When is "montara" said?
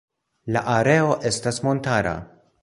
1.69-2.17